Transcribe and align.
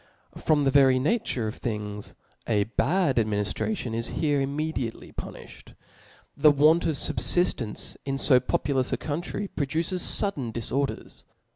From 0.35 0.63
the 0.63 0.71
very 0.71 0.97
nature 0.97 1.47
of 1.47 1.57
things, 1.57 2.15
a 2.47 2.63
bad 2.63 3.17
admini 3.17 3.45
Uration 3.53 3.93
is 3.93 4.07
;here 4.17 4.41
immediately 4.41 5.11
punijhed. 5.11 5.75
The 6.35 6.49
want 6.49 6.87
of 6.87 6.95
fubfiftence 6.95 7.97
in 8.03 8.17
fo 8.17 8.39
populous 8.39 8.91
a 8.91 8.97
country, 8.97 9.47
produces 9.49 10.01
fudden 10.01 10.51
diforders. 10.53 11.21